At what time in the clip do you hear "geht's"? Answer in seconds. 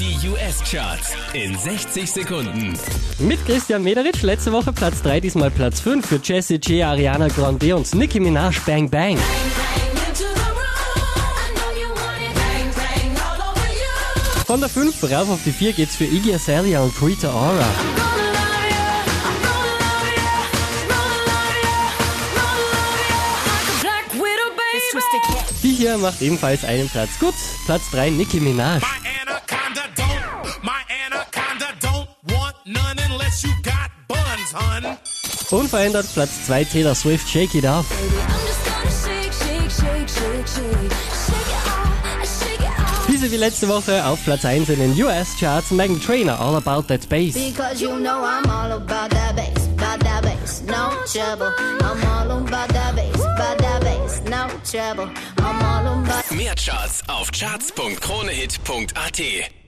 15.74-15.96